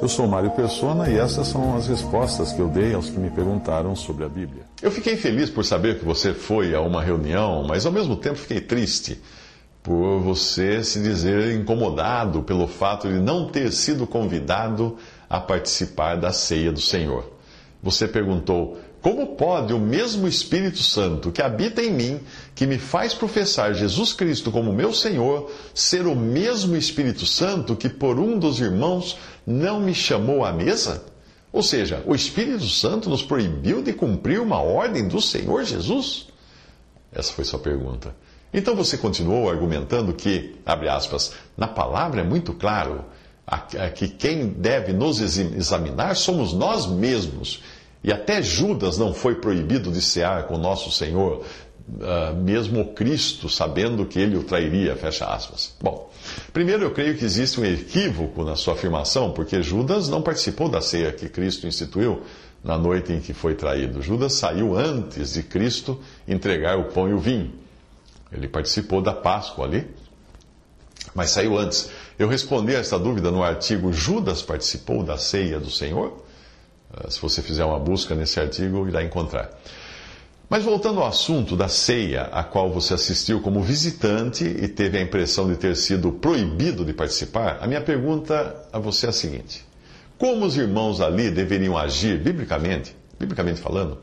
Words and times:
Eu 0.00 0.08
sou 0.08 0.28
Mário 0.28 0.50
Persona 0.52 1.10
e 1.10 1.18
essas 1.18 1.48
são 1.48 1.76
as 1.76 1.88
respostas 1.88 2.52
que 2.52 2.60
eu 2.60 2.68
dei 2.68 2.94
aos 2.94 3.10
que 3.10 3.18
me 3.18 3.30
perguntaram 3.30 3.96
sobre 3.96 4.24
a 4.24 4.28
Bíblia. 4.28 4.62
Eu 4.80 4.90
fiquei 4.90 5.16
feliz 5.16 5.50
por 5.50 5.64
saber 5.64 5.98
que 5.98 6.04
você 6.04 6.32
foi 6.32 6.74
a 6.74 6.80
uma 6.80 7.02
reunião, 7.02 7.64
mas 7.64 7.84
ao 7.84 7.92
mesmo 7.92 8.16
tempo 8.16 8.36
fiquei 8.36 8.60
triste 8.60 9.20
por 9.82 10.20
você 10.20 10.84
se 10.84 11.00
dizer 11.00 11.52
incomodado 11.54 12.42
pelo 12.42 12.68
fato 12.68 13.08
de 13.08 13.18
não 13.18 13.48
ter 13.48 13.72
sido 13.72 14.06
convidado 14.06 14.96
a 15.28 15.40
participar 15.40 16.16
da 16.16 16.32
ceia 16.32 16.70
do 16.70 16.80
Senhor. 16.80 17.37
Você 17.82 18.08
perguntou: 18.08 18.78
como 19.00 19.36
pode 19.36 19.72
o 19.72 19.78
mesmo 19.78 20.26
Espírito 20.26 20.82
Santo 20.82 21.30
que 21.30 21.40
habita 21.40 21.80
em 21.80 21.92
mim, 21.92 22.20
que 22.54 22.66
me 22.66 22.78
faz 22.78 23.14
professar 23.14 23.72
Jesus 23.72 24.12
Cristo 24.12 24.50
como 24.50 24.72
meu 24.72 24.92
Senhor, 24.92 25.50
ser 25.72 26.06
o 26.06 26.16
mesmo 26.16 26.76
Espírito 26.76 27.24
Santo 27.24 27.76
que 27.76 27.88
por 27.88 28.18
um 28.18 28.38
dos 28.38 28.60
irmãos 28.60 29.16
não 29.46 29.80
me 29.80 29.94
chamou 29.94 30.44
à 30.44 30.52
mesa? 30.52 31.04
Ou 31.52 31.62
seja, 31.62 32.02
o 32.06 32.14
Espírito 32.14 32.66
Santo 32.66 33.08
nos 33.08 33.22
proibiu 33.22 33.82
de 33.82 33.92
cumprir 33.92 34.40
uma 34.40 34.60
ordem 34.60 35.06
do 35.06 35.20
Senhor 35.20 35.64
Jesus? 35.64 36.26
Essa 37.12 37.32
foi 37.32 37.44
sua 37.44 37.58
pergunta. 37.58 38.14
Então 38.52 38.74
você 38.74 38.98
continuou 38.98 39.48
argumentando 39.48 40.12
que, 40.12 40.56
abre 40.66 40.88
aspas, 40.88 41.32
na 41.56 41.68
palavra 41.68 42.20
é 42.22 42.24
muito 42.24 42.52
claro 42.52 43.04
que 43.94 44.08
quem 44.08 44.48
deve 44.48 44.92
nos 44.92 45.20
examinar 45.20 46.16
somos 46.16 46.52
nós 46.52 46.86
mesmos 46.86 47.62
e 48.02 48.12
até 48.12 48.40
Judas 48.40 48.96
não 48.96 49.12
foi 49.12 49.36
proibido 49.36 49.90
de 49.90 50.00
cear 50.00 50.46
com 50.46 50.56
nosso 50.56 50.90
Senhor, 50.90 51.44
uh, 51.88 52.34
mesmo 52.36 52.92
Cristo, 52.92 53.48
sabendo 53.48 54.06
que 54.06 54.20
ele 54.20 54.36
o 54.36 54.44
trairia, 54.44 54.94
fecha 54.94 55.26
aspas. 55.26 55.74
Bom, 55.80 56.10
primeiro 56.52 56.84
eu 56.84 56.90
creio 56.92 57.16
que 57.16 57.24
existe 57.24 57.60
um 57.60 57.64
equívoco 57.64 58.44
na 58.44 58.54
sua 58.54 58.74
afirmação, 58.74 59.32
porque 59.32 59.62
Judas 59.62 60.08
não 60.08 60.22
participou 60.22 60.68
da 60.68 60.80
ceia 60.80 61.12
que 61.12 61.28
Cristo 61.28 61.66
instituiu 61.66 62.22
na 62.62 62.78
noite 62.78 63.12
em 63.12 63.20
que 63.20 63.32
foi 63.32 63.54
traído. 63.54 64.00
Judas 64.00 64.34
saiu 64.34 64.76
antes 64.76 65.32
de 65.34 65.42
Cristo 65.42 66.00
entregar 66.26 66.78
o 66.78 66.84
pão 66.92 67.08
e 67.08 67.12
o 67.12 67.18
vinho. 67.18 67.52
Ele 68.30 68.46
participou 68.46 69.00
da 69.00 69.12
Páscoa 69.12 69.64
ali, 69.64 69.86
mas 71.14 71.30
saiu 71.30 71.58
antes. 71.58 71.90
Eu 72.18 72.28
respondi 72.28 72.74
a 72.74 72.78
esta 72.78 72.98
dúvida 72.98 73.30
no 73.30 73.42
artigo 73.42 73.92
Judas 73.92 74.42
participou 74.42 75.02
da 75.02 75.16
ceia 75.16 75.58
do 75.58 75.70
Senhor? 75.70 76.24
Ah, 76.92 77.10
se 77.10 77.20
você 77.20 77.42
fizer 77.42 77.64
uma 77.64 77.78
busca 77.78 78.14
nesse 78.14 78.40
artigo, 78.40 78.88
irá 78.88 79.02
encontrar. 79.02 79.50
Mas 80.50 80.64
voltando 80.64 81.00
ao 81.00 81.06
assunto 81.06 81.54
da 81.54 81.68
ceia, 81.68 82.22
a 82.32 82.42
qual 82.42 82.72
você 82.72 82.94
assistiu 82.94 83.40
como 83.42 83.62
visitante 83.62 84.44
e 84.44 84.66
teve 84.66 84.96
a 84.96 85.02
impressão 85.02 85.46
de 85.46 85.56
ter 85.56 85.76
sido 85.76 86.10
proibido 86.10 86.86
de 86.86 86.94
participar, 86.94 87.58
a 87.60 87.66
minha 87.66 87.82
pergunta 87.82 88.56
a 88.72 88.78
você 88.78 89.06
é 89.06 89.08
a 89.10 89.12
seguinte: 89.12 89.62
Como 90.16 90.46
os 90.46 90.56
irmãos 90.56 91.02
ali 91.02 91.30
deveriam 91.30 91.76
agir, 91.76 92.18
biblicamente, 92.18 92.96
biblicamente 93.20 93.60
falando, 93.60 93.98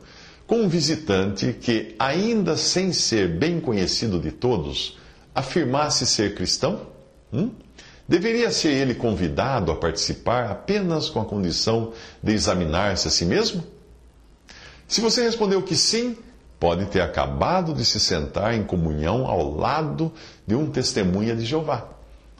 com 0.46 0.60
um 0.60 0.68
visitante 0.68 1.52
que, 1.52 1.96
ainda 1.98 2.56
sem 2.56 2.92
ser 2.92 3.28
bem 3.28 3.58
conhecido 3.58 4.20
de 4.20 4.30
todos, 4.30 4.96
afirmasse 5.34 6.06
ser 6.06 6.36
cristão? 6.36 6.94
Hum? 7.36 7.50
Deveria 8.08 8.50
ser 8.50 8.70
ele 8.70 8.94
convidado 8.94 9.70
a 9.70 9.76
participar 9.76 10.50
apenas 10.50 11.10
com 11.10 11.20
a 11.20 11.24
condição 11.24 11.92
de 12.22 12.32
examinar-se 12.32 13.08
a 13.08 13.10
si 13.10 13.24
mesmo? 13.24 13.62
Se 14.86 15.00
você 15.00 15.22
respondeu 15.24 15.60
que 15.62 15.74
sim, 15.74 16.16
pode 16.58 16.86
ter 16.86 17.00
acabado 17.00 17.74
de 17.74 17.84
se 17.84 17.98
sentar 17.98 18.54
em 18.54 18.62
comunhão 18.62 19.26
ao 19.26 19.52
lado 19.54 20.12
de 20.46 20.54
um 20.54 20.70
testemunha 20.70 21.34
de 21.34 21.44
Jeová, 21.44 21.88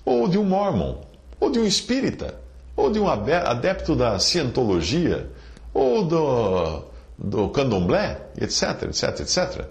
ou 0.04 0.28
de 0.28 0.38
um 0.38 0.44
mormon, 0.44 1.00
ou 1.40 1.50
de 1.50 1.58
um 1.58 1.66
espírita, 1.66 2.36
ou 2.76 2.90
de 2.90 3.00
um 3.00 3.08
adepto 3.08 3.96
da 3.96 4.18
cientologia, 4.20 5.28
ou 5.74 6.04
do, 6.04 6.82
do 7.18 7.48
candomblé, 7.48 8.20
etc, 8.40 8.84
etc, 8.84 9.20
etc. 9.20 9.64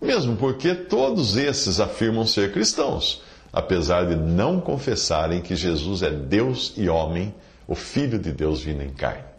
Mesmo 0.00 0.36
porque 0.36 0.74
todos 0.74 1.38
esses 1.38 1.80
afirmam 1.80 2.26
ser 2.26 2.52
cristãos 2.52 3.22
apesar 3.52 4.06
de 4.06 4.16
não 4.16 4.60
confessarem 4.60 5.40
que 5.40 5.56
Jesus 5.56 6.02
é 6.02 6.10
Deus 6.10 6.74
e 6.76 6.88
homem, 6.88 7.34
o 7.66 7.74
Filho 7.74 8.18
de 8.18 8.32
Deus 8.32 8.60
vindo 8.60 8.82
em 8.82 8.90
carne. 8.90 9.30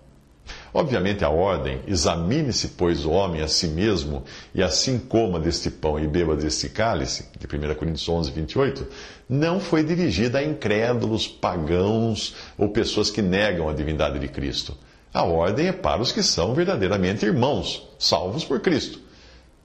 Obviamente, 0.73 1.23
a 1.23 1.29
ordem, 1.29 1.81
examine-se, 1.85 2.69
pois, 2.69 3.05
o 3.05 3.11
homem 3.11 3.41
a 3.41 3.47
si 3.47 3.67
mesmo, 3.67 4.23
e 4.55 4.63
assim 4.63 4.97
coma 4.97 5.39
deste 5.39 5.69
pão 5.69 5.99
e 5.99 6.07
beba 6.07 6.35
deste 6.35 6.69
cálice, 6.69 7.27
de 7.37 7.45
1 7.45 7.75
Coríntios 7.75 8.07
11, 8.07 8.31
28, 8.31 8.87
não 9.29 9.59
foi 9.59 9.83
dirigida 9.83 10.39
a 10.39 10.43
incrédulos, 10.43 11.27
pagãos 11.27 12.35
ou 12.57 12.69
pessoas 12.69 13.09
que 13.09 13.21
negam 13.21 13.69
a 13.69 13.73
divindade 13.73 14.17
de 14.17 14.27
Cristo. 14.27 14.77
A 15.13 15.23
ordem 15.23 15.67
é 15.67 15.73
para 15.73 16.01
os 16.01 16.11
que 16.11 16.23
são 16.23 16.53
verdadeiramente 16.53 17.25
irmãos, 17.25 17.87
salvos 17.99 18.45
por 18.45 18.61
Cristo. 18.61 18.99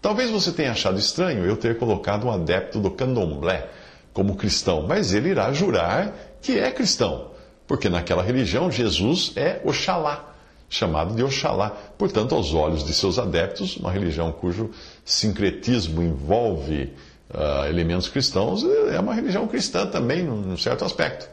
Talvez 0.02 0.30
você 0.30 0.50
tenha 0.52 0.72
achado 0.72 0.98
estranho 0.98 1.44
eu 1.44 1.56
ter 1.56 1.78
colocado 1.78 2.26
um 2.26 2.32
adepto 2.32 2.80
do 2.80 2.90
candomblé 2.90 3.68
como 4.16 4.34
cristão, 4.34 4.86
mas 4.88 5.12
ele 5.12 5.28
irá 5.28 5.52
jurar 5.52 6.10
que 6.40 6.58
é 6.58 6.70
cristão, 6.70 7.32
porque 7.66 7.86
naquela 7.86 8.22
religião 8.22 8.70
Jesus 8.70 9.32
é 9.36 9.60
Oxalá, 9.62 10.34
chamado 10.70 11.14
de 11.14 11.22
Oxalá. 11.22 11.68
Portanto, 11.98 12.34
aos 12.34 12.54
olhos 12.54 12.82
de 12.82 12.94
seus 12.94 13.18
adeptos, 13.18 13.76
uma 13.76 13.92
religião 13.92 14.32
cujo 14.32 14.70
sincretismo 15.04 16.02
envolve 16.02 16.94
uh, 17.28 17.66
elementos 17.68 18.08
cristãos 18.08 18.64
é 18.90 18.98
uma 18.98 19.12
religião 19.12 19.46
cristã 19.46 19.84
também, 19.84 20.24
num 20.24 20.56
certo 20.56 20.86
aspecto. 20.86 21.28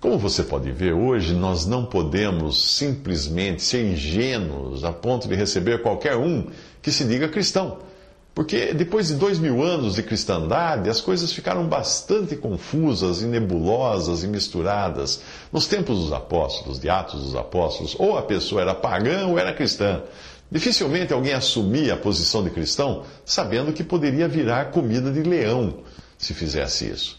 Como 0.00 0.16
você 0.16 0.42
pode 0.42 0.72
ver, 0.72 0.94
hoje 0.94 1.34
nós 1.34 1.66
não 1.66 1.84
podemos 1.84 2.72
simplesmente 2.74 3.62
ser 3.62 3.84
ingênuos 3.84 4.82
a 4.82 4.92
ponto 4.92 5.28
de 5.28 5.34
receber 5.34 5.82
qualquer 5.82 6.16
um 6.16 6.46
que 6.80 6.90
se 6.90 7.04
diga 7.04 7.28
cristão. 7.28 7.80
Porque 8.38 8.72
depois 8.72 9.08
de 9.08 9.14
dois 9.14 9.36
mil 9.36 9.64
anos 9.64 9.96
de 9.96 10.02
cristandade, 10.04 10.88
as 10.88 11.00
coisas 11.00 11.32
ficaram 11.32 11.66
bastante 11.66 12.36
confusas 12.36 13.20
e 13.20 13.26
nebulosas 13.26 14.22
e 14.22 14.28
misturadas. 14.28 15.20
Nos 15.52 15.66
tempos 15.66 15.98
dos 15.98 16.12
apóstolos, 16.12 16.78
de 16.78 16.88
Atos 16.88 17.20
dos 17.20 17.34
Apóstolos, 17.34 17.96
ou 17.98 18.16
a 18.16 18.22
pessoa 18.22 18.60
era 18.60 18.76
pagã 18.76 19.26
ou 19.26 19.40
era 19.40 19.52
cristã. 19.52 20.04
Dificilmente 20.48 21.12
alguém 21.12 21.32
assumia 21.32 21.94
a 21.94 21.96
posição 21.96 22.44
de 22.44 22.50
cristão 22.50 23.02
sabendo 23.24 23.72
que 23.72 23.82
poderia 23.82 24.28
virar 24.28 24.66
comida 24.66 25.10
de 25.10 25.24
leão 25.24 25.78
se 26.16 26.32
fizesse 26.32 26.88
isso. 26.88 27.17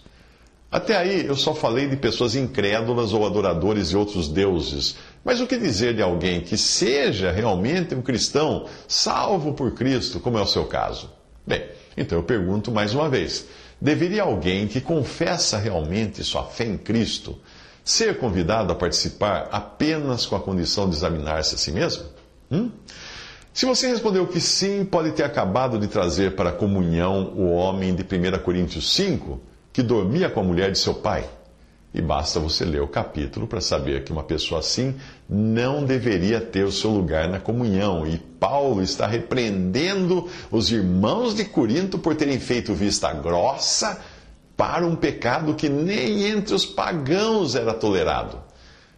Até 0.72 0.96
aí 0.96 1.26
eu 1.26 1.36
só 1.36 1.56
falei 1.56 1.88
de 1.88 1.96
pessoas 1.96 2.36
incrédulas 2.36 3.12
ou 3.12 3.26
adoradores 3.26 3.90
de 3.90 3.98
outros 3.98 4.28
deuses. 4.28 4.98
Mas 5.26 5.42
o 5.42 5.48
que 5.48 5.58
dizer 5.58 5.96
de 5.96 6.02
alguém 6.02 6.42
que 6.42 6.58
seja 6.58 7.32
realmente 7.32 7.96
um 7.96 8.02
cristão, 8.02 8.68
salvo 8.88 9.54
por 9.54 9.72
Cristo, 9.74 10.20
como 10.20 10.38
é 10.38 10.42
o 10.42 10.48
seu 10.48 10.66
caso? 10.66 11.10
Bem, 11.46 11.64
então 11.98 12.20
eu 12.20 12.24
pergunto 12.24 12.72
mais 12.72 12.94
uma 12.94 13.10
vez: 13.10 13.48
deveria 13.82 14.22
alguém 14.22 14.68
que 14.68 14.80
confessa 14.80 15.58
realmente 15.58 16.24
sua 16.24 16.44
fé 16.44 16.66
em 16.66 16.78
Cristo 16.78 17.36
ser 17.84 18.20
convidado 18.20 18.72
a 18.72 18.76
participar 18.76 19.50
apenas 19.52 20.28
com 20.28 20.36
a 20.36 20.40
condição 20.40 20.88
de 20.88 20.96
examinar-se 20.96 21.56
a 21.56 21.58
si 21.58 21.72
mesmo? 21.72 22.04
Hum? 22.52 22.70
Se 23.52 23.66
você 23.66 23.88
respondeu 23.88 24.28
que 24.28 24.40
sim, 24.40 24.86
pode 24.86 25.12
ter 25.14 25.24
acabado 25.24 25.80
de 25.80 25.88
trazer 25.88 26.36
para 26.36 26.50
a 26.50 26.54
comunhão 26.54 27.34
o 27.36 27.52
homem 27.52 27.96
de 27.96 28.04
1 28.04 28.44
Coríntios 28.44 28.94
5, 28.94 29.49
que 29.80 29.84
dormia 29.84 30.30
com 30.30 30.42
a 30.42 30.44
mulher 30.44 30.74
de 30.74 30.78
seu 30.78 30.94
pai. 30.94 31.24
E 31.94 32.02
basta 32.02 32.38
você 32.38 32.66
ler 32.66 32.82
o 32.82 32.88
capítulo 32.88 33.48
para 33.48 33.62
saber 33.62 34.04
que 34.04 34.12
uma 34.12 34.24
pessoa 34.24 34.60
assim 34.60 34.94
não 35.28 35.86
deveria 35.86 36.42
ter 36.42 36.66
o 36.66 36.72
seu 36.72 36.90
lugar 36.90 37.30
na 37.30 37.40
comunhão. 37.40 38.06
E 38.06 38.18
Paulo 38.18 38.84
está 38.84 39.08
repreendendo 39.08 40.28
os 40.52 40.70
irmãos 40.70 41.34
de 41.34 41.46
Corinto 41.46 41.98
por 41.98 42.14
terem 42.14 42.42
feito 42.42 42.74
vista 42.74 43.14
grossa 43.14 44.02
para 44.58 44.86
um 44.86 44.98
pecado 44.98 45.56
que 45.56 45.70
nem 45.70 46.26
entre 46.26 46.54
os 46.54 46.66
pagãos 46.66 47.56
era 47.56 47.74
tolerado. 47.74 48.38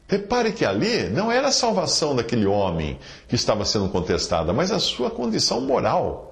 Repare 0.08 0.52
que 0.52 0.66
ali 0.66 1.10
não 1.10 1.32
era 1.32 1.50
a 1.50 1.52
salvação 1.52 2.16
daquele 2.16 2.48
homem 2.48 2.98
que 3.28 3.36
estava 3.36 3.66
sendo 3.66 3.88
contestada, 3.90 4.52
mas 4.52 4.72
a 4.72 4.80
sua 4.80 5.12
condição 5.12 5.62
moral. 5.62 6.31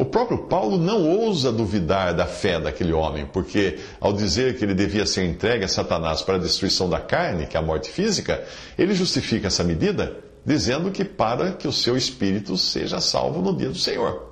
O 0.00 0.04
próprio 0.06 0.38
Paulo 0.38 0.78
não 0.78 1.06
ousa 1.06 1.52
duvidar 1.52 2.14
da 2.14 2.24
fé 2.24 2.58
daquele 2.58 2.90
homem, 2.90 3.26
porque 3.26 3.78
ao 4.00 4.14
dizer 4.14 4.56
que 4.56 4.64
ele 4.64 4.72
devia 4.72 5.04
ser 5.04 5.26
entregue 5.26 5.66
a 5.66 5.68
Satanás 5.68 6.22
para 6.22 6.36
a 6.36 6.38
destruição 6.38 6.88
da 6.88 6.98
carne, 6.98 7.46
que 7.46 7.54
é 7.54 7.60
a 7.60 7.62
morte 7.62 7.90
física, 7.90 8.42
ele 8.78 8.94
justifica 8.94 9.48
essa 9.48 9.62
medida 9.62 10.16
dizendo 10.42 10.90
que 10.90 11.04
para 11.04 11.52
que 11.52 11.68
o 11.68 11.72
seu 11.72 11.98
espírito 11.98 12.56
seja 12.56 12.98
salvo 12.98 13.42
no 13.42 13.54
dia 13.54 13.68
do 13.68 13.76
Senhor. 13.76 14.30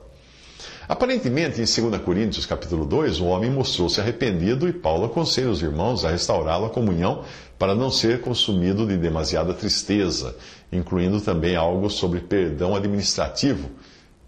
Aparentemente, 0.89 1.61
em 1.61 1.91
2 1.91 2.01
Coríntios 2.01 2.47
capítulo 2.47 2.87
2, 2.87 3.21
o 3.21 3.27
homem 3.27 3.51
mostrou-se 3.51 4.01
arrependido 4.01 4.67
e 4.67 4.73
Paulo 4.73 5.05
aconselha 5.05 5.51
os 5.51 5.61
irmãos 5.61 6.03
a 6.03 6.09
restaurá-lo 6.09 6.65
à 6.65 6.71
comunhão 6.71 7.25
para 7.59 7.75
não 7.75 7.91
ser 7.91 8.23
consumido 8.23 8.87
de 8.87 8.97
demasiada 8.97 9.53
tristeza, 9.53 10.35
incluindo 10.73 11.21
também 11.21 11.57
algo 11.57 11.91
sobre 11.91 12.21
perdão 12.21 12.75
administrativo 12.75 13.69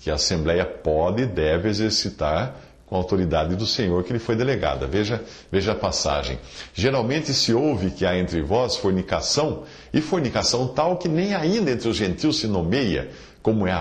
que 0.00 0.10
a 0.10 0.14
Assembleia 0.14 0.64
pode 0.64 1.22
e 1.22 1.26
deve 1.26 1.68
exercitar 1.68 2.56
com 2.86 2.96
a 2.96 2.98
autoridade 2.98 3.54
do 3.54 3.66
Senhor 3.66 4.02
que 4.02 4.12
lhe 4.12 4.18
foi 4.18 4.34
delegada. 4.34 4.86
Veja, 4.86 5.22
veja 5.50 5.72
a 5.72 5.76
passagem. 5.76 6.38
Geralmente 6.74 7.32
se 7.32 7.54
ouve 7.54 7.90
que 7.90 8.04
há 8.04 8.18
entre 8.18 8.42
vós 8.42 8.76
fornicação, 8.76 9.62
e 9.92 10.00
fornicação 10.00 10.66
tal 10.68 10.96
que 10.96 11.08
nem 11.08 11.34
ainda 11.34 11.70
entre 11.70 11.88
os 11.88 11.96
gentios 11.96 12.40
se 12.40 12.48
nomeia, 12.48 13.10
como 13.42 13.66
é 13.66 13.72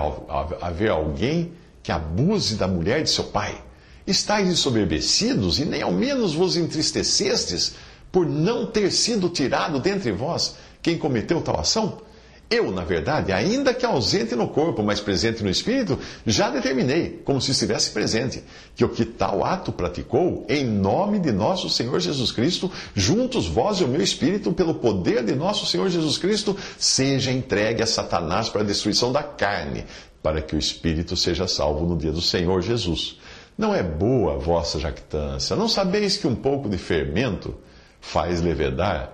haver 0.61 0.91
alguém 0.91 1.51
que 1.81 1.91
abuse 1.91 2.55
da 2.55 2.67
mulher 2.67 3.01
de 3.01 3.09
seu 3.09 3.25
pai. 3.25 3.59
Estais 4.05 4.47
ensoberbecidos 4.47 5.59
e 5.59 5.65
nem 5.65 5.81
ao 5.81 5.91
menos 5.91 6.33
vos 6.33 6.55
entristecestes 6.55 7.75
por 8.11 8.27
não 8.27 8.65
ter 8.65 8.91
sido 8.91 9.29
tirado 9.29 9.79
dentre 9.79 10.11
vós 10.11 10.55
quem 10.81 10.97
cometeu 10.97 11.41
tal 11.41 11.59
ação? 11.59 12.01
Eu, 12.49 12.71
na 12.71 12.83
verdade, 12.83 13.31
ainda 13.31 13.75
que 13.75 13.85
ausente 13.85 14.35
no 14.35 14.47
corpo, 14.47 14.81
mas 14.81 14.99
presente 14.99 15.43
no 15.43 15.51
espírito, 15.51 15.99
já 16.25 16.49
determinei, 16.49 17.21
como 17.23 17.39
se 17.39 17.51
estivesse 17.51 17.91
presente, 17.91 18.43
que 18.75 18.83
o 18.83 18.89
que 18.89 19.05
tal 19.05 19.45
ato 19.45 19.71
praticou, 19.71 20.47
em 20.49 20.65
nome 20.65 21.19
de 21.19 21.31
nosso 21.31 21.69
Senhor 21.69 21.99
Jesus 21.99 22.31
Cristo, 22.31 22.71
juntos 22.95 23.45
vós 23.45 23.77
e 23.77 23.83
o 23.83 23.87
meu 23.87 24.01
espírito, 24.01 24.51
pelo 24.51 24.73
poder 24.73 25.23
de 25.23 25.35
nosso 25.35 25.67
Senhor 25.67 25.89
Jesus 25.89 26.17
Cristo, 26.17 26.57
seja 26.79 27.31
entregue 27.31 27.83
a 27.83 27.87
Satanás 27.87 28.49
para 28.49 28.61
a 28.61 28.65
destruição 28.65 29.11
da 29.11 29.21
carne, 29.21 29.85
para 30.23 30.41
que 30.41 30.55
o 30.55 30.59
espírito 30.59 31.15
seja 31.15 31.47
salvo 31.47 31.85
no 31.85 31.95
dia 31.95 32.11
do 32.11 32.21
Senhor 32.21 32.63
Jesus. 32.63 33.19
Não 33.55 33.75
é 33.75 33.83
boa 33.83 34.33
a 34.33 34.37
vossa 34.37 34.79
jactância. 34.79 35.55
Não 35.55 35.69
sabeis 35.69 36.17
que 36.17 36.25
um 36.25 36.35
pouco 36.35 36.67
de 36.67 36.79
fermento 36.79 37.55
faz 38.01 38.41
levedar 38.41 39.13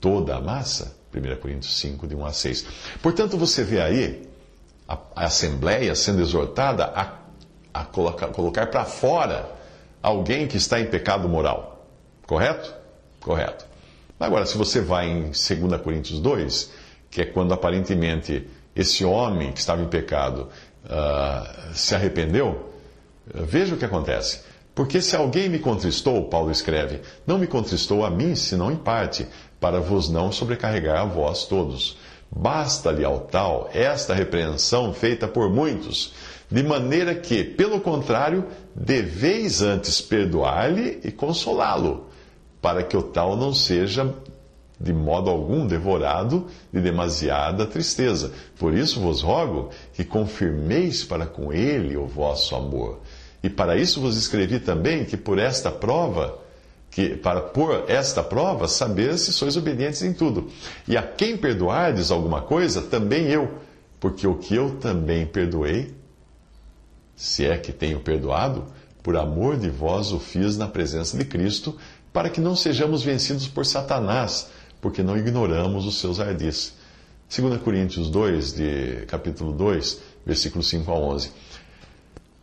toda 0.00 0.36
a 0.36 0.40
massa? 0.40 0.99
1 1.14 1.36
Coríntios 1.40 1.78
5, 1.78 2.06
de 2.06 2.14
1 2.14 2.24
a 2.24 2.32
6. 2.32 2.66
Portanto, 3.02 3.36
você 3.36 3.64
vê 3.64 3.80
aí 3.80 4.28
a, 4.88 4.98
a 5.16 5.24
Assembleia 5.26 5.94
sendo 5.94 6.20
exortada 6.20 6.84
a, 6.86 7.18
a 7.72 7.84
colocar, 7.84 8.28
colocar 8.28 8.66
para 8.66 8.84
fora 8.84 9.50
alguém 10.02 10.46
que 10.46 10.56
está 10.56 10.80
em 10.80 10.86
pecado 10.86 11.28
moral. 11.28 11.86
Correto? 12.26 12.74
Correto. 13.20 13.66
Agora, 14.18 14.46
se 14.46 14.56
você 14.56 14.80
vai 14.80 15.08
em 15.08 15.22
2 15.30 15.80
Coríntios 15.82 16.20
2, 16.20 16.70
que 17.10 17.22
é 17.22 17.24
quando 17.24 17.52
aparentemente 17.52 18.46
esse 18.74 19.04
homem 19.04 19.52
que 19.52 19.58
estava 19.58 19.82
em 19.82 19.88
pecado 19.88 20.48
uh, 20.84 21.74
se 21.74 21.94
arrependeu, 21.94 22.72
veja 23.26 23.74
o 23.74 23.78
que 23.78 23.84
acontece. 23.84 24.42
Porque 24.80 25.02
se 25.02 25.14
alguém 25.14 25.46
me 25.46 25.58
contristou, 25.58 26.24
Paulo 26.24 26.50
escreve, 26.50 27.02
não 27.26 27.36
me 27.36 27.46
contristou 27.46 28.02
a 28.02 28.08
mim, 28.08 28.34
senão 28.34 28.72
em 28.72 28.76
parte, 28.76 29.26
para 29.60 29.78
vos 29.78 30.08
não 30.08 30.32
sobrecarregar 30.32 31.02
a 31.02 31.04
vós 31.04 31.44
todos. 31.44 31.98
Basta-lhe 32.34 33.04
ao 33.04 33.18
tal 33.20 33.68
esta 33.74 34.14
repreensão 34.14 34.94
feita 34.94 35.28
por 35.28 35.50
muitos, 35.50 36.14
de 36.50 36.62
maneira 36.62 37.14
que, 37.14 37.44
pelo 37.44 37.78
contrário, 37.78 38.46
deveis 38.74 39.60
antes 39.60 40.00
perdoar-lhe 40.00 40.98
e 41.04 41.12
consolá-lo, 41.12 42.06
para 42.62 42.82
que 42.82 42.96
o 42.96 43.02
tal 43.02 43.36
não 43.36 43.52
seja 43.52 44.14
de 44.80 44.94
modo 44.94 45.28
algum 45.28 45.66
devorado 45.66 46.46
de 46.72 46.80
demasiada 46.80 47.66
tristeza. 47.66 48.32
Por 48.58 48.72
isso 48.72 48.98
vos 48.98 49.20
rogo 49.20 49.68
que 49.92 50.04
confirmeis 50.04 51.04
para 51.04 51.26
com 51.26 51.52
ele 51.52 51.98
o 51.98 52.06
vosso 52.06 52.56
amor. 52.56 52.98
E 53.42 53.48
para 53.48 53.76
isso 53.76 54.00
vos 54.00 54.16
escrevi 54.16 54.60
também 54.60 55.04
que 55.04 55.16
por 55.16 55.38
esta 55.38 55.70
prova 55.70 56.38
que 56.90 57.16
para 57.16 57.40
por 57.40 57.88
esta 57.88 58.22
prova 58.22 58.66
saber 58.66 59.16
se 59.16 59.32
sois 59.32 59.56
obedientes 59.56 60.02
em 60.02 60.12
tudo. 60.12 60.50
E 60.88 60.96
a 60.96 61.02
quem 61.02 61.36
perdoardes 61.36 62.10
alguma 62.10 62.42
coisa, 62.42 62.82
também 62.82 63.28
eu, 63.28 63.58
porque 64.00 64.26
o 64.26 64.34
que 64.34 64.56
eu 64.56 64.76
também 64.76 65.24
perdoei, 65.24 65.94
se 67.14 67.46
é 67.46 67.56
que 67.56 67.72
tenho 67.72 68.00
perdoado, 68.00 68.66
por 69.02 69.16
amor 69.16 69.56
de 69.56 69.70
vós 69.70 70.12
o 70.12 70.18
fiz 70.18 70.56
na 70.56 70.66
presença 70.66 71.16
de 71.16 71.24
Cristo, 71.24 71.76
para 72.12 72.28
que 72.28 72.40
não 72.40 72.56
sejamos 72.56 73.02
vencidos 73.02 73.46
por 73.46 73.64
Satanás, 73.64 74.48
porque 74.80 75.02
não 75.02 75.16
ignoramos 75.16 75.86
os 75.86 76.00
seus 76.00 76.18
ardis. 76.18 76.74
2 77.34 77.60
Coríntios 77.62 78.10
2, 78.10 78.52
de 78.54 79.04
capítulo 79.06 79.52
2, 79.52 80.00
versículos 80.26 80.68
5 80.68 80.90
a 80.90 80.94
11. 80.94 81.30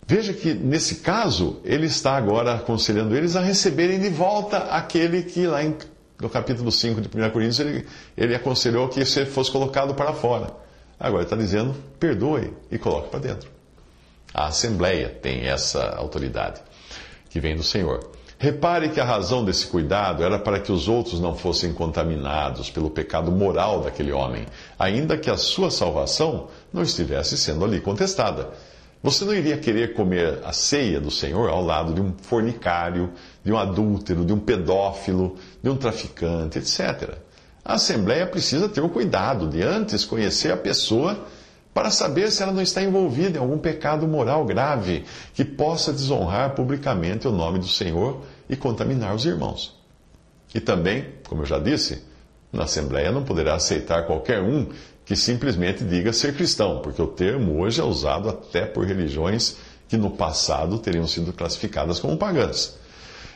Veja 0.10 0.32
que, 0.32 0.54
nesse 0.54 0.96
caso, 0.96 1.60
ele 1.66 1.86
está 1.86 2.16
agora 2.16 2.56
aconselhando 2.56 3.14
eles 3.14 3.36
a 3.36 3.42
receberem 3.42 4.00
de 4.00 4.08
volta 4.08 4.60
aquele 4.60 5.22
que, 5.22 5.46
lá 5.46 5.62
em, 5.62 5.76
no 6.18 6.30
capítulo 6.30 6.72
5 6.72 7.02
de 7.02 7.10
1 7.10 7.30
Coríntios, 7.30 7.60
ele, 7.60 7.86
ele 8.16 8.34
aconselhou 8.34 8.88
que 8.88 9.04
você 9.04 9.26
fosse 9.26 9.52
colocado 9.52 9.94
para 9.94 10.14
fora. 10.14 10.48
Agora 10.98 11.24
está 11.24 11.36
dizendo: 11.36 11.76
perdoe 12.00 12.54
e 12.72 12.78
coloque 12.78 13.10
para 13.10 13.20
dentro. 13.20 13.50
A 14.34 14.48
Assembleia 14.48 15.10
tem 15.10 15.46
essa 15.46 15.96
autoridade 15.98 16.62
que 17.30 17.42
vem 17.42 17.58
do 17.58 17.64
Senhor. 17.64 18.10
Repare 18.40 18.90
que 18.90 19.02
a 19.02 19.06
razão 19.06 19.44
desse 19.44 19.68
cuidado 19.68 20.24
era 20.24 20.40
para 20.40 20.60
que 20.60 20.72
os 20.72 20.88
outros 20.88 21.20
não 21.20 21.36
fossem 21.36 21.74
contaminados 21.74 22.70
pelo 22.70 22.90
pecado 22.90 23.30
moral 23.30 23.82
daquele 23.82 24.14
homem, 24.14 24.46
ainda 24.80 25.18
que 25.18 25.30
a 25.30 25.36
sua 25.36 25.70
salvação 25.70 26.48
não 26.72 26.84
estivesse 26.84 27.38
sendo 27.38 27.66
ali 27.66 27.82
contestada. 27.82 28.52
Você 29.04 29.24
não 29.26 29.34
iria 29.34 29.58
querer 29.58 29.94
comer 29.94 30.40
a 30.44 30.52
ceia 30.52 31.00
do 31.00 31.12
Senhor 31.12 31.50
ao 31.50 31.64
lado 31.64 31.94
de 31.94 32.02
um 32.02 32.14
fornicário, 32.22 33.12
de 33.44 33.52
um 33.52 33.58
adúltero, 33.58 34.26
de 34.26 34.34
um 34.34 34.40
pedófilo, 34.40 35.36
de 35.62 35.70
um 35.70 35.78
traficante, 35.78 36.58
etc. 36.58 37.16
A 37.64 37.76
Assembleia 37.76 38.26
precisa 38.26 38.68
ter 38.68 38.82
o 38.82 38.90
cuidado 38.90 39.48
de 39.48 39.62
antes 39.62 40.04
conhecer 40.04 40.52
a 40.52 40.58
pessoa 40.58 41.26
para 41.74 41.92
saber 41.92 42.32
se 42.32 42.42
ela 42.42 42.52
não 42.52 42.62
está 42.62 42.82
envolvida 42.82 43.38
em 43.38 43.42
algum 43.42 43.60
pecado 43.60 44.08
moral 44.08 44.44
grave 44.46 45.06
que 45.36 45.46
possa 45.46 45.94
desonrar 45.94 46.56
publicamente 46.56 47.28
o 47.28 47.32
nome 47.32 47.60
do 47.60 47.68
Senhor 47.68 48.24
e 48.50 48.56
contaminar 48.56 49.14
os 49.14 49.26
irmãos. 49.26 49.78
E 50.56 50.60
também, 50.60 51.06
como 51.28 51.44
eu 51.44 51.46
já 51.46 51.60
disse, 51.60 52.04
na 52.52 52.64
Assembleia 52.64 53.12
não 53.12 53.24
poderá 53.24 53.54
aceitar 53.54 54.08
qualquer 54.08 54.42
um 54.42 54.70
que 55.08 55.16
simplesmente 55.16 55.86
diga 55.86 56.12
ser 56.12 56.36
cristão, 56.36 56.82
porque 56.82 57.02
o 57.02 57.08
termo 57.08 57.62
hoje 57.62 57.80
é 57.80 57.84
usado 57.84 58.28
até 58.28 58.66
por 58.66 58.86
religiões 58.86 59.56
que 59.88 59.96
no 59.96 60.12
passado 60.12 60.78
teriam 60.80 61.08
sido 61.08 61.32
classificadas 61.32 61.98
como 61.98 62.18
pagãs. 62.18 62.78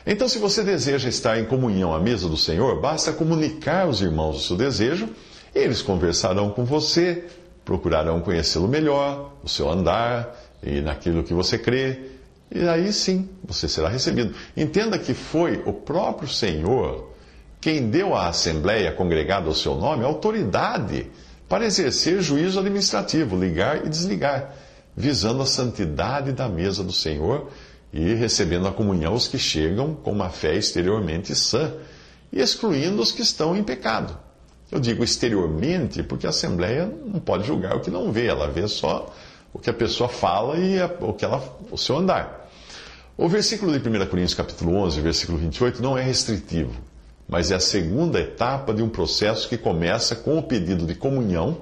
Então, 0.06 0.28
se 0.28 0.38
você 0.38 0.62
deseja 0.62 1.08
estar 1.08 1.38
em 1.38 1.46
comunhão 1.46 1.94
à 1.94 1.98
mesa 1.98 2.28
do 2.28 2.36
Senhor, 2.36 2.78
basta 2.78 3.10
comunicar 3.10 3.86
aos 3.86 4.02
irmãos 4.02 4.36
o 4.36 4.46
seu 4.46 4.56
desejo, 4.56 5.08
eles 5.54 5.80
conversarão 5.80 6.50
com 6.50 6.62
você, 6.62 7.24
procurarão 7.64 8.20
conhecê-lo 8.20 8.68
melhor, 8.68 9.32
o 9.42 9.48
seu 9.48 9.70
andar 9.70 10.38
e 10.62 10.82
naquilo 10.82 11.24
que 11.24 11.32
você 11.32 11.56
crê, 11.56 12.00
e 12.54 12.68
aí 12.68 12.92
sim 12.92 13.30
você 13.42 13.66
será 13.66 13.88
recebido. 13.88 14.34
Entenda 14.54 14.98
que 14.98 15.14
foi 15.14 15.62
o 15.64 15.72
próprio 15.72 16.28
Senhor 16.28 17.12
quem 17.62 17.88
deu 17.88 18.14
à 18.14 18.28
Assembleia 18.28 18.92
congregada 18.92 19.46
ao 19.46 19.54
seu 19.54 19.74
nome 19.76 20.04
autoridade 20.04 21.06
para 21.52 21.66
exercer 21.66 22.22
juízo 22.22 22.58
administrativo, 22.58 23.38
ligar 23.38 23.84
e 23.84 23.88
desligar, 23.90 24.54
visando 24.96 25.42
a 25.42 25.44
santidade 25.44 26.32
da 26.32 26.48
mesa 26.48 26.82
do 26.82 26.92
Senhor 26.92 27.50
e 27.92 28.14
recebendo 28.14 28.66
a 28.66 28.72
comunhão 28.72 29.12
os 29.12 29.28
que 29.28 29.36
chegam 29.38 29.94
com 29.94 30.12
uma 30.12 30.30
fé 30.30 30.56
exteriormente 30.56 31.34
sã 31.34 31.74
e 32.32 32.40
excluindo 32.40 33.02
os 33.02 33.12
que 33.12 33.20
estão 33.20 33.54
em 33.54 33.62
pecado. 33.62 34.18
Eu 34.70 34.80
digo 34.80 35.04
exteriormente 35.04 36.02
porque 36.02 36.26
a 36.26 36.30
Assembleia 36.30 36.90
não 37.04 37.20
pode 37.20 37.46
julgar 37.46 37.76
o 37.76 37.80
que 37.80 37.90
não 37.90 38.10
vê, 38.10 38.28
ela 38.28 38.48
vê 38.48 38.66
só 38.66 39.14
o 39.52 39.58
que 39.58 39.68
a 39.68 39.74
pessoa 39.74 40.08
fala 40.08 40.56
e 40.56 40.80
o, 41.00 41.12
que 41.12 41.22
ela, 41.22 41.44
o 41.70 41.76
seu 41.76 41.98
andar. 41.98 42.50
O 43.14 43.28
versículo 43.28 43.78
de 43.78 43.86
1 43.86 44.06
Coríntios 44.06 44.32
capítulo 44.32 44.74
11, 44.76 45.02
versículo 45.02 45.36
28, 45.36 45.82
não 45.82 45.98
é 45.98 46.02
restritivo 46.02 46.91
mas 47.28 47.50
é 47.50 47.54
a 47.54 47.60
segunda 47.60 48.20
etapa 48.20 48.74
de 48.74 48.82
um 48.82 48.88
processo 48.88 49.48
que 49.48 49.56
começa 49.56 50.14
com 50.16 50.38
o 50.38 50.42
pedido 50.42 50.86
de 50.86 50.94
comunhão, 50.94 51.58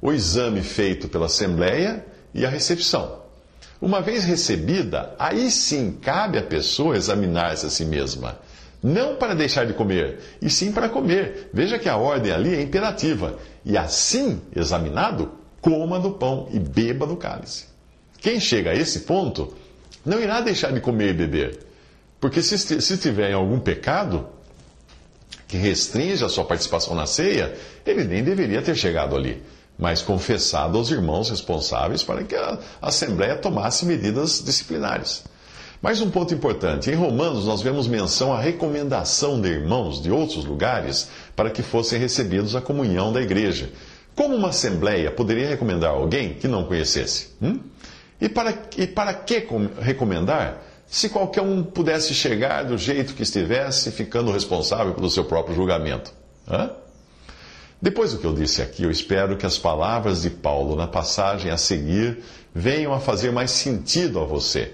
o 0.00 0.12
exame 0.12 0.62
feito 0.62 1.08
pela 1.08 1.26
Assembleia 1.26 2.04
e 2.34 2.44
a 2.44 2.48
recepção. 2.48 3.22
Uma 3.80 4.00
vez 4.00 4.24
recebida, 4.24 5.14
aí 5.18 5.50
sim 5.50 5.92
cabe 5.92 6.38
à 6.38 6.42
pessoa 6.42 6.96
examinar-se 6.96 7.66
a 7.66 7.70
si 7.70 7.84
mesma. 7.84 8.38
Não 8.82 9.16
para 9.16 9.34
deixar 9.34 9.66
de 9.66 9.72
comer, 9.72 10.18
e 10.40 10.48
sim 10.48 10.72
para 10.72 10.88
comer. 10.88 11.50
Veja 11.52 11.78
que 11.78 11.88
a 11.88 11.96
ordem 11.96 12.32
ali 12.32 12.54
é 12.54 12.62
imperativa. 12.62 13.38
E 13.64 13.76
assim, 13.76 14.40
examinado, 14.54 15.32
coma 15.60 15.98
do 15.98 16.12
pão 16.12 16.48
e 16.52 16.58
beba 16.58 17.06
do 17.06 17.16
cálice. 17.16 17.66
Quem 18.18 18.40
chega 18.40 18.70
a 18.70 18.74
esse 18.74 19.00
ponto 19.00 19.54
não 20.04 20.20
irá 20.20 20.40
deixar 20.40 20.72
de 20.72 20.80
comer 20.80 21.10
e 21.10 21.14
beber. 21.14 21.58
Porque 22.20 22.40
se, 22.40 22.56
se 22.58 22.94
estiver 22.94 23.30
em 23.30 23.34
algum 23.34 23.58
pecado, 23.58 24.28
que 25.46 25.56
restringe 25.56 26.24
a 26.24 26.28
sua 26.28 26.44
participação 26.44 26.94
na 26.94 27.06
ceia, 27.06 27.54
ele 27.84 28.04
nem 28.04 28.22
deveria 28.22 28.62
ter 28.62 28.74
chegado 28.74 29.14
ali, 29.14 29.42
mas 29.78 30.02
confessado 30.02 30.76
aos 30.76 30.90
irmãos 30.90 31.30
responsáveis 31.30 32.02
para 32.02 32.24
que 32.24 32.34
a 32.34 32.58
Assembleia 32.82 33.36
tomasse 33.36 33.86
medidas 33.86 34.42
disciplinares. 34.44 35.24
Mais 35.80 36.00
um 36.00 36.10
ponto 36.10 36.34
importante: 36.34 36.90
em 36.90 36.94
Romanos 36.94 37.44
nós 37.44 37.62
vemos 37.62 37.86
menção 37.86 38.32
à 38.32 38.40
recomendação 38.40 39.40
de 39.40 39.48
irmãos 39.48 40.02
de 40.02 40.10
outros 40.10 40.44
lugares 40.44 41.08
para 41.34 41.50
que 41.50 41.62
fossem 41.62 41.98
recebidos 41.98 42.56
a 42.56 42.60
comunhão 42.60 43.12
da 43.12 43.20
igreja. 43.20 43.70
Como 44.14 44.34
uma 44.34 44.48
assembleia 44.48 45.10
poderia 45.10 45.46
recomendar 45.46 45.90
alguém 45.90 46.34
que 46.34 46.48
não 46.48 46.64
conhecesse? 46.64 47.28
Hum? 47.40 47.60
E, 48.18 48.28
para, 48.30 48.54
e 48.78 48.86
para 48.86 49.12
que 49.12 49.46
recomendar 49.78 50.62
se 50.88 51.08
qualquer 51.08 51.42
um 51.42 51.62
pudesse 51.62 52.14
chegar 52.14 52.64
do 52.64 52.78
jeito 52.78 53.14
que 53.14 53.22
estivesse, 53.22 53.90
ficando 53.90 54.30
responsável 54.30 54.94
pelo 54.94 55.10
seu 55.10 55.24
próprio 55.24 55.54
julgamento? 55.54 56.12
Hã? 56.48 56.70
Depois 57.80 58.12
do 58.12 58.18
que 58.18 58.26
eu 58.26 58.32
disse 58.32 58.62
aqui, 58.62 58.84
eu 58.84 58.90
espero 58.90 59.36
que 59.36 59.44
as 59.44 59.58
palavras 59.58 60.22
de 60.22 60.30
Paulo 60.30 60.74
na 60.76 60.86
passagem 60.86 61.50
a 61.50 61.58
seguir 61.58 62.22
venham 62.54 62.94
a 62.94 63.00
fazer 63.00 63.30
mais 63.30 63.50
sentido 63.50 64.18
a 64.18 64.24
você. 64.24 64.72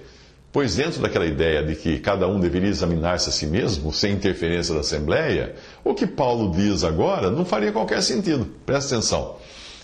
Pois, 0.52 0.76
dentro 0.76 1.00
daquela 1.00 1.24
ideia 1.24 1.62
de 1.64 1.74
que 1.74 1.98
cada 1.98 2.28
um 2.28 2.38
deveria 2.38 2.68
examinar-se 2.68 3.30
a 3.30 3.32
si 3.32 3.46
mesmo, 3.46 3.90
sem 3.92 4.12
interferência 4.12 4.74
da 4.74 4.80
Assembleia, 4.80 5.54
o 5.82 5.94
que 5.94 6.06
Paulo 6.06 6.52
diz 6.54 6.84
agora 6.84 7.30
não 7.30 7.44
faria 7.44 7.72
qualquer 7.72 8.02
sentido. 8.02 8.46
Presta 8.66 8.94
atenção. 8.94 9.36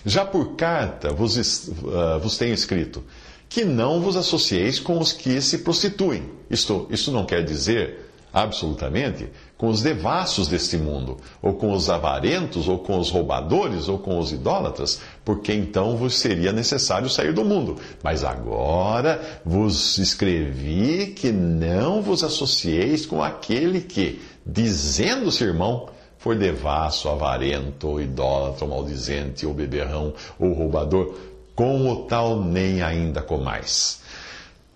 Já 0.05 0.23
por 0.23 0.55
carta 0.55 1.11
vos, 1.11 1.35
uh, 1.67 2.19
vos 2.21 2.37
tenho 2.37 2.53
escrito 2.53 3.03
que 3.49 3.65
não 3.65 3.99
vos 3.99 4.15
associeis 4.15 4.79
com 4.79 4.99
os 4.99 5.11
que 5.11 5.41
se 5.41 5.57
prostituem. 5.57 6.23
Isto, 6.49 6.87
isto 6.91 7.11
não 7.11 7.25
quer 7.25 7.43
dizer, 7.43 8.11
absolutamente, 8.31 9.27
com 9.57 9.67
os 9.67 9.81
devassos 9.81 10.47
deste 10.47 10.77
mundo, 10.77 11.17
ou 11.41 11.55
com 11.55 11.73
os 11.73 11.89
avarentos, 11.89 12.67
ou 12.67 12.77
com 12.77 12.99
os 12.99 13.09
roubadores, 13.09 13.89
ou 13.89 13.97
com 13.97 14.19
os 14.19 14.31
idólatras, 14.31 15.01
porque 15.25 15.51
então 15.51 15.97
vos 15.97 16.17
seria 16.17 16.53
necessário 16.53 17.09
sair 17.09 17.33
do 17.33 17.43
mundo. 17.43 17.77
Mas 18.03 18.23
agora 18.23 19.41
vos 19.43 19.97
escrevi 19.97 21.07
que 21.07 21.31
não 21.31 22.03
vos 22.03 22.23
associeis 22.23 23.05
com 23.05 23.21
aquele 23.23 23.81
que, 23.81 24.21
dizendo-se 24.45 25.43
irmão, 25.43 25.89
for 26.19 26.35
devasso, 26.35 27.09
avarento, 27.09 27.99
idólatra, 27.99 28.67
maldizente, 28.67 29.45
ou 29.45 29.53
beberrão, 29.53 30.13
ou 30.37 30.53
roubador 30.53 31.15
com 31.59 31.91
o 31.91 32.05
tal 32.05 32.41
nem 32.41 32.81
ainda 32.81 33.21
comais. 33.21 33.99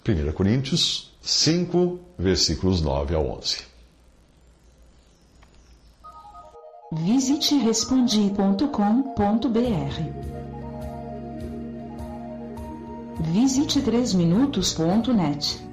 1 0.05 0.33
Coríntios 0.33 1.13
5, 1.21 1.97
versículos 2.19 2.81
9 2.81 3.15
a 3.15 3.19
11. 3.19 3.59
Visite 6.91 7.55
respondi.com.br. 7.55 8.67
Visite 13.31 13.81
3minutos.net. 13.81 15.72